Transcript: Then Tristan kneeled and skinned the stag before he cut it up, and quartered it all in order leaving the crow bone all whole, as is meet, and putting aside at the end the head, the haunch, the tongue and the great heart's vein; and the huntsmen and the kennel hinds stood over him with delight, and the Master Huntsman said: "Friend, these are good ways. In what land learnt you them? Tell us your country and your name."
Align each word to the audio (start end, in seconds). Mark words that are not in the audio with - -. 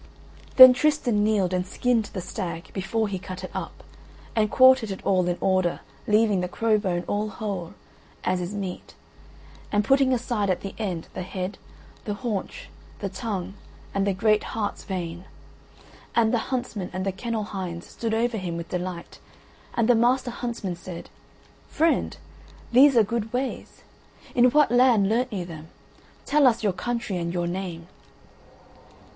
Then 0.55 0.73
Tristan 0.73 1.23
kneeled 1.23 1.53
and 1.53 1.63
skinned 1.63 2.05
the 2.05 2.21
stag 2.21 2.73
before 2.73 3.07
he 3.07 3.19
cut 3.19 3.43
it 3.43 3.51
up, 3.53 3.83
and 4.35 4.49
quartered 4.49 4.89
it 4.89 5.05
all 5.05 5.27
in 5.27 5.37
order 5.39 5.81
leaving 6.07 6.39
the 6.41 6.47
crow 6.47 6.79
bone 6.79 7.03
all 7.07 7.29
whole, 7.29 7.75
as 8.23 8.41
is 8.41 8.55
meet, 8.55 8.95
and 9.71 9.83
putting 9.83 10.11
aside 10.11 10.49
at 10.49 10.61
the 10.61 10.73
end 10.79 11.07
the 11.13 11.21
head, 11.21 11.59
the 12.05 12.15
haunch, 12.15 12.69
the 12.97 13.09
tongue 13.09 13.53
and 13.93 14.07
the 14.07 14.13
great 14.13 14.43
heart's 14.57 14.83
vein; 14.85 15.25
and 16.15 16.33
the 16.33 16.39
huntsmen 16.49 16.89
and 16.93 17.05
the 17.05 17.11
kennel 17.11 17.43
hinds 17.43 17.85
stood 17.85 18.15
over 18.15 18.37
him 18.37 18.57
with 18.57 18.69
delight, 18.69 19.19
and 19.75 19.87
the 19.87 19.93
Master 19.93 20.31
Huntsman 20.31 20.75
said: 20.77 21.11
"Friend, 21.67 22.17
these 22.71 22.97
are 22.97 23.03
good 23.03 23.31
ways. 23.31 23.83
In 24.33 24.45
what 24.45 24.71
land 24.71 25.07
learnt 25.07 25.31
you 25.31 25.45
them? 25.45 25.67
Tell 26.25 26.47
us 26.47 26.63
your 26.63 26.73
country 26.73 27.17
and 27.17 27.31
your 27.31 27.45
name." 27.45 27.87